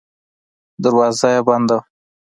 دروازه 0.83 1.27
یې 1.33 1.41
بنده 1.47 1.75
وه. 1.79 1.81